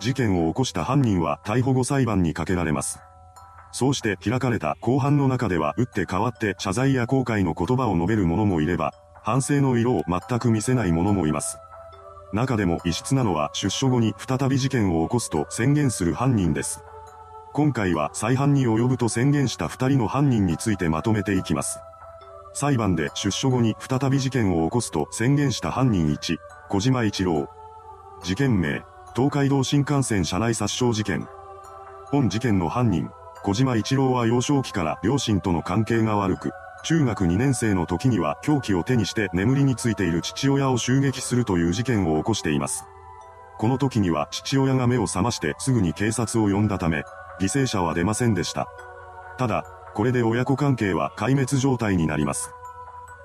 [0.00, 3.00] 事件を起こした犯人は逮捕後裁判にかけられます。
[3.72, 8.92] そうして開かれた後半の中では打って変わって謝罪や後悔の言葉を述べる者もいれば、
[9.22, 11.58] 反省の色を全く見せない者もいます。
[12.32, 16.82] 中でも異質なのは出所後に再び事件を起こすと宣言する犯人です。
[17.52, 21.78] 今回は再犯に及ぶと宣言した二人の犯人についてまとめていきます。
[22.54, 26.38] 裁判で出所後に再び事件を起こすと宣言した犯人1、
[26.68, 27.48] 小島一郎。
[28.22, 28.82] 事件名、
[29.14, 31.28] 東海道新幹線車内殺傷事件。
[32.06, 33.10] 本事件の犯人、
[33.42, 42.86] 小島一郎は幼少期から両親との関係が悪く、中学2年生の時には凶器を手にして眠りについている父親を襲撃するという事件を起こしています。
[43.58, 47.04] この時には父親が目を覚ましてすぐに警察を呼んだため、
[47.38, 48.66] 犠牲者は出ませんでした。
[49.36, 52.54] ただ、これで親子関係は壊滅状態になります。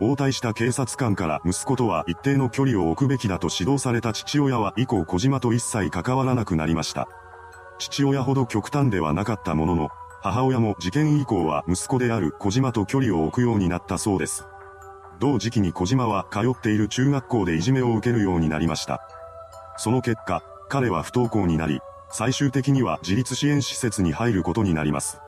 [0.00, 7.08] 応対した警察官から息子とは一定の距離を置くべきだと指導された父親は以降小島と一切関わらなくなりました。
[7.78, 9.88] 父親ほど極端ではなかったものの、
[10.22, 14.44] 母親も事件以降は息子である小島と距離を置くようになったそうです。
[15.18, 19.00] 同時期に小島は通っている中学校でいじめを受けるようになりました。
[19.78, 25.20] その結果、彼は不登校になり、最終的には自立支援施設に入ることになります。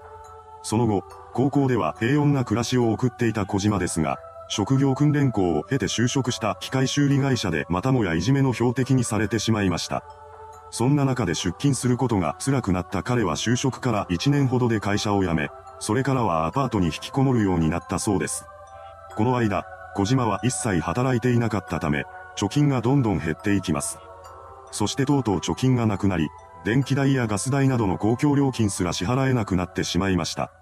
[0.63, 4.19] その後、高校では平穏な暮らしを送っていた小島ですが、
[4.49, 10.05] 職業訓練校を経て就職した機械修理会社でまたもやいじめの標的にされてしまいました。
[10.71, 18.47] そんな中で出勤することが辛くなった彼は就職から1年ほどで会社を辞め、それからはアパートに引きこもるようになったそうです。
[19.17, 22.05] この間、小島は一切働いていなかったため、
[22.37, 23.99] 貯金がどんどん減っていきます。
[24.71, 26.29] そしてとうとう貯金がなくなり、
[26.65, 30.53] 電気代やガス代などの公共料金すら支払えなくなってしまいました。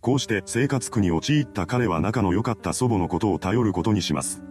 [0.00, 4.42] こうして生活苦に陥った彼は仲の良かった祖母のことを頼ることにします。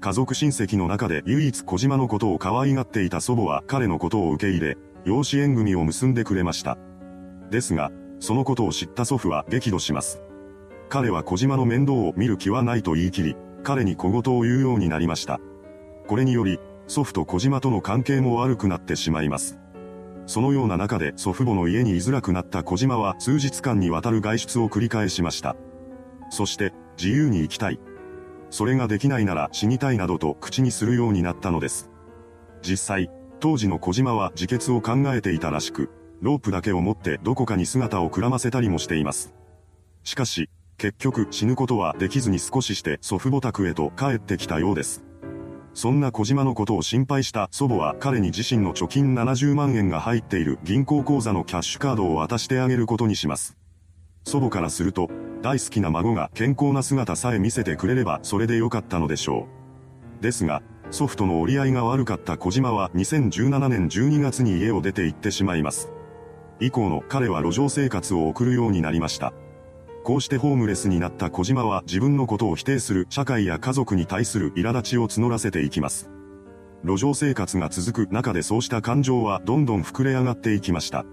[0.00, 6.78] 家族親戚の中で唯一小島のことを可愛がっていた祖母は彼のことを受け入れ、養子縁組を結んでくれました。
[7.50, 10.22] ですが、そのことを知った祖父は激怒します。
[10.88, 15.40] 彼は小島の面倒を見る気はないと言い切り、彼に小言を言うようになりました。
[16.06, 19.58] これにより、祖父と小島との関係も悪くなってしまいます。
[20.26, 25.56] そのような中で祖父母の家に居づらくなった小島は数日間にわたる外出を繰り返しました。
[26.30, 27.78] そして、自由に生きたい。
[28.50, 31.90] それができないなら死にたいなどと口にするようになったのです。
[32.62, 39.34] 実際、当時の小島は自決を考えていたらしく、ロープだけを持ってどこかに姿をくらませたりもしています。
[40.02, 40.48] しかし、
[40.78, 45.05] 結局死ぬことはできずに少しして祖父母宅へと帰ってきたようです。
[45.76, 53.58] そんな小島のことを心配した祖母は彼に自身の貯金70万円が入っている銀行口座のキャッシュカードを渡してあげることにします。
[54.24, 55.10] 祖母からすると、
[55.42, 59.48] 大好きな孫が健康な姿さえ見せてくれればそれでよかったのでしょ
[60.18, 60.22] う。
[60.22, 65.90] ですが、祖父との折り合いが悪かった小島は2017年12月に家を出て行ってしまいます。
[66.58, 69.34] 以降の彼は路上生活を送るようになりました。
[70.06, 76.08] こうしてホームレスになった小島は自分のことを否定する社会や家族に対する苛立ちを募らせていきます。
[76.84, 81.04] 路上生活が続く中でそうした感情はどんどん膨れ上がっていきました。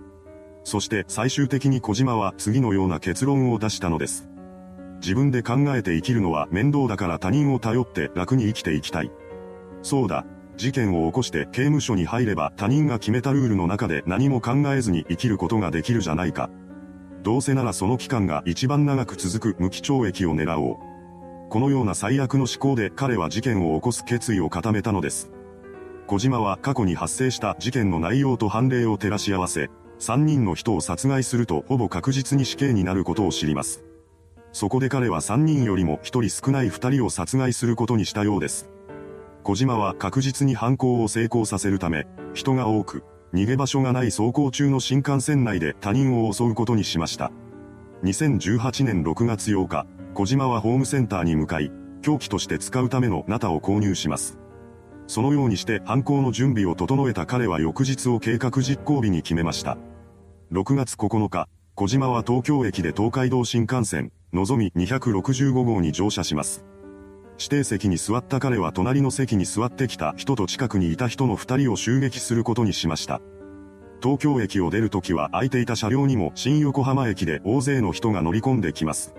[0.63, 4.29] そして最終的に小島は次のような結論を出したのです。
[5.01, 9.11] 自分で考えて生きるのは面倒だから他人を頼って楽に生きていきたい。
[9.81, 10.23] そうだ、
[10.55, 16.51] 事件を起こして刑務所に入れば他人が決めたルールの中で何も考えずに生きることができるじゃないか。
[17.23, 20.77] どうせならその期間が一番長く続く無期懲役を狙おう。
[21.49, 25.31] このような最悪の思考で彼は事件を起こす決意を固めたのです。
[26.05, 29.69] 小島は過去に発生した事件の内容と判例を照らし合わせ、
[29.99, 33.85] 3人の人を殺害するとほぼ確実に死刑になることを知ります。
[34.51, 38.69] そこで彼は3人よりも1人少ない2人を殺害することにしたようです。
[39.43, 47.31] 小島は確実に犯行を成功させるため、人が多く、逃げ場所がない走行中の新幹線内で他人を襲うことにしました。
[48.03, 51.71] 2018年6月8日、小島はホームセンターに向かい、
[52.03, 54.37] 凶器として使うためのナタを購入します。
[55.07, 59.77] そのようにして犯行の準備を整えた彼は翌日を計画実行日に決めました。
[60.51, 66.63] 6月9日、小島は東京駅で東海道新幹線、のぞみ265号に乗車します。
[67.43, 73.19] 指定席に座った彼は隣の席に座ってきた人と近くにいた人の二人を襲撃することにしました。
[74.01, 79.13] 東京駅を出るときは空いていた車両にも新横浜駅で大勢の人が乗り込んできます。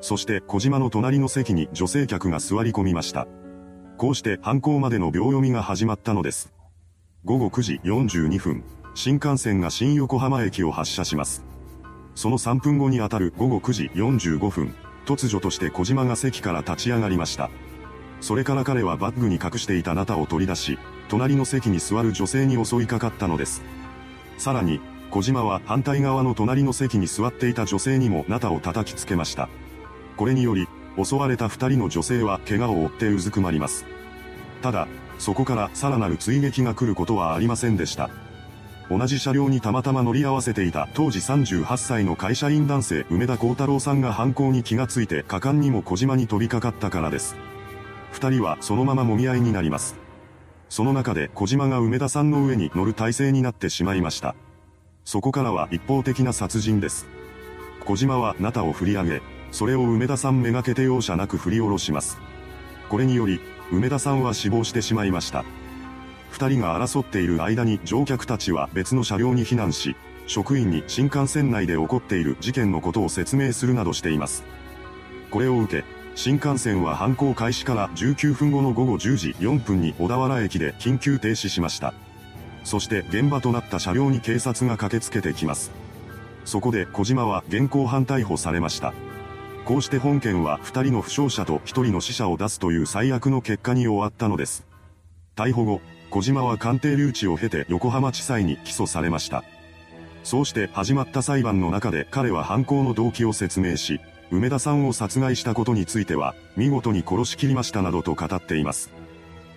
[0.00, 3.28] そして小島の隣の席に女性客が座り込みました。
[3.98, 6.54] こうして犯行までの秒読みが始まったのです。
[7.26, 8.64] 午後9時42分、
[8.94, 11.44] 新幹線が新横浜駅を発車します。
[12.14, 14.74] その3分後にあたる午後9時45分、
[15.06, 17.50] 突如として小島が席から立ち上がりました。
[18.20, 23.62] それから彼はバッグに隠していたナタを取り出し、隣の席に座る女性に襲いかかったのです。
[24.38, 24.80] さらに、
[25.10, 29.48] 小島は反対側の隣の席に座っていた女性にもナタを叩きつけました。
[30.16, 30.68] これにより、
[31.02, 33.86] 襲われた二人の女性は怪我を負ってうずくまります。
[34.62, 34.86] ただ、
[35.18, 38.10] そこからさらなる追撃が来ることはありませんでした。
[38.90, 47.36] 同じ車両にたまたま乗り合わせていた当時38歳の会社員男性梅田幸太郎さんが犯行に気がついて果敢にも小島に飛びかかったからです。
[48.10, 49.94] 二人はそのまま揉み合いになります。
[50.68, 54.34] その中で小島が梅田さんの上に乗る体勢になってしまいました。
[55.04, 57.06] そこからは一方的な殺人です。
[57.84, 59.22] 小島はナタを振り上げ、
[59.52, 62.18] それを梅田さんめがけて容赦なく振り下ろします。
[62.88, 63.40] これにより、
[63.72, 65.44] 梅田さんは死亡してしまいました。
[66.30, 69.96] 二人が争っている間に乗客たちは別の車両に避難し、
[70.26, 74.44] 職員に新幹線内で起こっている事件のことを説明するなどしています。
[75.30, 75.84] これを受け、
[76.14, 81.94] 新幹線は犯行開始から19分後の午後10時4分に小田原駅で緊急停止しました。
[82.62, 85.70] そして現場となった車両に警察が駆けつけてきます。
[86.44, 88.92] そこで小島は現行犯逮捕されました。
[89.64, 94.66] こうして本件は2人の負傷者と1人の死者を出すという最悪の結果に終わったのです。
[95.36, 95.80] 逮捕後、
[96.10, 99.44] 小島は鑑定留置を経て横浜地裁に起訴されました。
[100.24, 108.90] そうして始まった裁判の中で彼は犯行の動機を説明し、梅田さんを殺害したことについては、見事に殺しきりましたなどと語っています。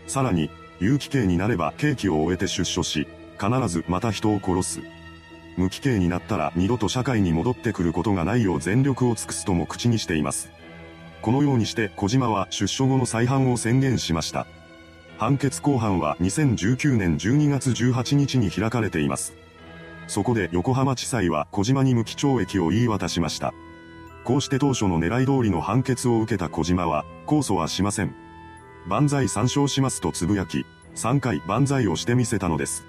[0.08, 3.08] さらに、有期刑になれば刑期を終えて出所し、
[3.40, 4.82] 必ずまた人を殺す。
[5.58, 10.52] 無期刑になったら二度と社会に戻ってくることがないよう全力を尽くすとも口にしています。
[11.22, 14.48] このようにして小島は出所後の再犯を宣言しました。
[15.18, 19.34] 判決公判は2019年12月18日に開かれています。
[20.08, 23.54] そこで横浜地裁は小島に無期懲役を言い渡しました。
[24.24, 28.16] こうして当初の狙い通りの判決を受けた小島は、控訴はしません。
[28.88, 30.66] 万歳参照しますとつぶやき、
[30.96, 32.86] 3回万歳をしてみせたのです。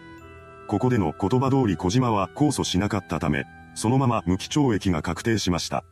[0.69, 3.45] ここでの言葉通り小島は控訴しなかったため、
[3.75, 5.85] そのまま無期懲役が確定しました。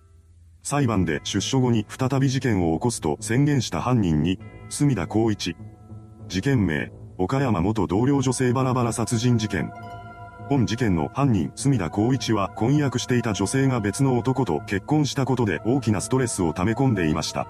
[0.63, 4.39] 裁判で出所後に再び事件を起こすと宣言した犯人に、
[4.69, 5.57] 隅田光一。
[6.33, 9.71] 事件名、岡山元同僚女性バラバラ殺人事件。
[10.49, 17.49] 本事件の犯人、隅田光一は婚約していた女性が別の男と結婚したことで大きなストレスを溜め込んでいました。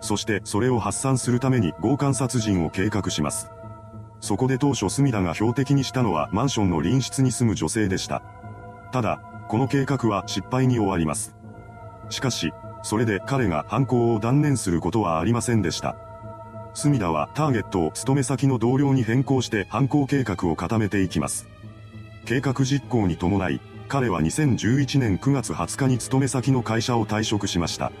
[0.00, 3.50] そしてそれを発散するために強姦殺人を計画します。
[4.22, 8.22] そこで当初隅田が標的にしたのはマンションの隣室に住む女性でした。
[8.92, 11.36] ただ、この計画は失敗に終わります。
[12.08, 15.96] しかし、それで彼が犯行を断念することはありませんでした。
[16.76, 21.48] 隅田はターゲットを勤め先の同僚に変更して犯行計画を固めていきます。
[22.26, 27.92] 計画実行に伴い、彼は2011年9月20日に勤め先の会社を退職しました。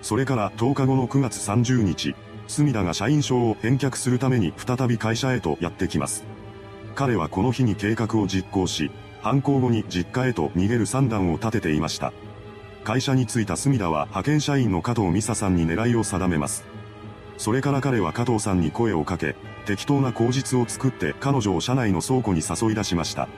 [0.00, 2.14] それから10日後の9月30日、
[2.48, 6.24] 隅田が社員証を返却するために再び会社へとやってきます。
[6.94, 8.90] 彼はこの日に計画を実行し、
[9.20, 12.14] 犯行後に実家へと逃げる算段を立てていました。
[12.82, 16.75] 会社に着いた隅田は派遣社員の加藤美沙さんに狙いを定めます。
[17.38, 19.36] それから彼は加藤さんに声をかけ、
[19.66, 23.28] 適当な口実を作って彼女を社内の倉庫に誘い出しました。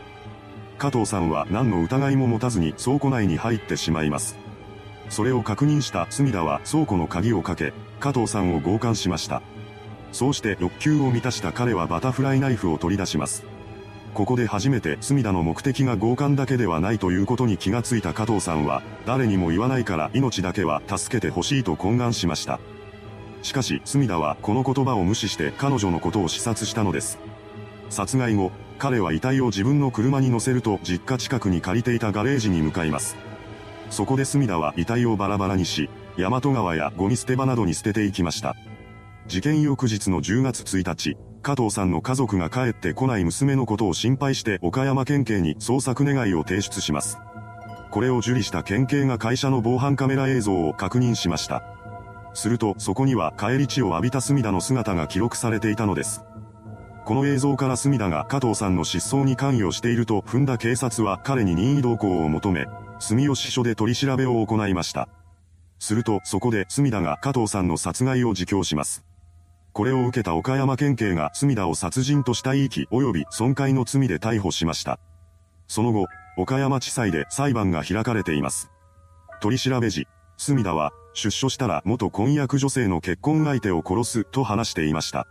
[0.78, 4.36] 加藤さんは何の疑いも持たずに倉庫内に入ってしまいます。
[5.08, 9.42] それを確認した隅田は倉庫の鍵をかけ、加藤さんを強姦しました。
[10.12, 13.44] そうして欲求を満たした彼はバタフライナイフを取り出します。
[14.14, 22.60] ここで初めて隅田の目的が強姦だけではないということに気がついた加藤さんは、誰にも言わないから命だけは助けてほしいと懇願しました。
[23.42, 27.18] しかし、隅田はこの言葉を無視して彼女のことを視察したのです。
[27.90, 33.16] 殺害後、彼は遺体を自分の車に乗せると実家近くに借りていたガレージに向かいます。
[33.90, 38.54] そこで隅田は遺体をバラバラにし、大和川やゴミ捨て場などに捨てていきました。
[39.26, 47.18] 事件翌日の10月1日、加藤さんの家族が帰ってこない娘のことを心配して岡山県警に捜索願いを提出します。
[47.90, 51.77] これを受理した県警が会社の防犯カメラ映像を確認しました。
[52.38, 56.22] するとそこには帰り血を浴びた隅田の姿が記録されていたのです。
[57.04, 62.66] この映像から隅田が加藤さんの失踪に関与していると踏んだ警察は彼に任意同行を求め、
[63.00, 65.08] 住吉署で取り調べを行いました。
[65.80, 69.04] するとそこで隅田が加藤さんの殺害を自供します。
[69.72, 75.00] これを受けた岡山県警が隅田を殺人とした遺棄及び損壊の罪で逮捕しました。
[75.66, 78.70] その後、岡山地裁で裁判が開かれています。
[79.40, 85.26] 取り調べ時、隅田は出所したら元婚約女性の結婚相手を殺すと話していました。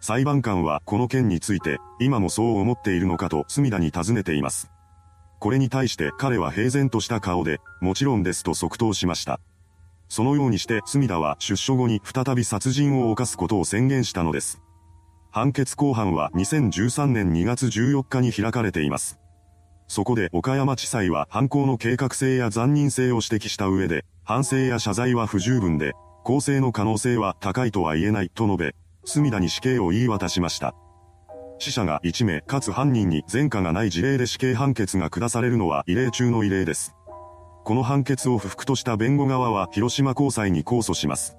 [0.00, 4.70] 裁判官はこの件について今もそう思っているのかと隅田に尋ねています。
[5.38, 9.38] これに対して彼は平然とした顔で、もちろんですと即答しました。
[10.08, 14.60] そのようにして隅田は出所後に再び殺人を犯すことを宣言したのです。
[15.30, 19.20] 判決公判は2013年2月14日に開かれています。
[19.88, 28.74] そこで岡山地裁は犯行の計画性や残忍性を指摘した上で、反省や謝罪は不十分で、公正の可能性は高いとは言えないと述べ、
[29.06, 30.74] 隅田に死刑を言い渡しました。
[31.58, 36.94] 死者が1名かつ犯人に前科がない事例で死刑判決が下されるのは異例中の異例です。
[37.64, 41.38] この判決を不服とした弁護側は広島高裁に控訴します。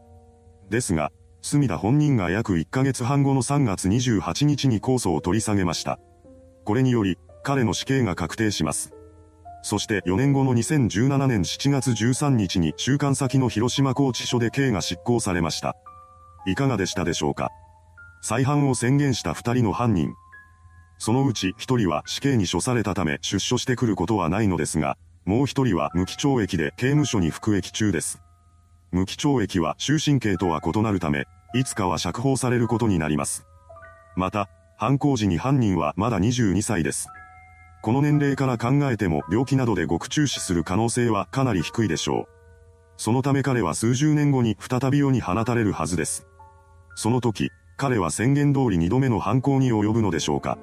[0.69, 5.99] ですが、隅田本人が約1ヶ月半後の3月28日に控訴を取り下げました。
[6.65, 8.93] これにより、彼の死刑が確定します。
[9.61, 15.75] そして4年後の2017年7月13日に週間先の広島拘置所で刑が執行されました。
[16.45, 17.49] いかがでしたでしょうか？
[18.21, 20.13] 再犯を宣言した2人の犯人。
[20.97, 28.21] そのうち1人は死刑に処されたため出所してくることはないのですが、もう1人は無期懲役で刑務所に服役中です。
[28.91, 33.45] 無期懲役は終身刑とは異なるため、いつかは釈放されることになります。
[34.15, 37.07] また、犯行時に犯人はまだ22歳です。
[37.81, 42.39] この年齢から考えても病気などで極中死する可能性はかなり低いでしょう。
[42.97, 46.27] そのため彼は数十年後に再び世に放たれるはずです。
[46.95, 50.57] その時、彼は宣言通り二度目の犯行に及ぶのでしょうか。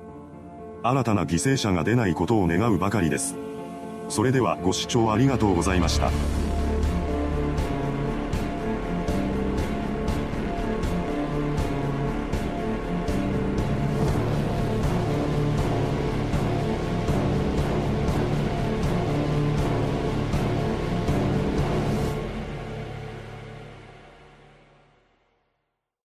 [0.82, 3.37] 新たな犠牲者が出ないことを願うばかりです。
[4.11, 6.11] それではご視聴ありがとうございました。